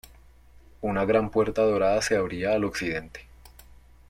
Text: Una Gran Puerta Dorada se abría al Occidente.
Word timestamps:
Una 0.81 1.05
Gran 1.05 1.29
Puerta 1.29 1.61
Dorada 1.61 2.01
se 2.01 2.15
abría 2.17 2.53
al 2.53 2.63
Occidente. 2.65 3.27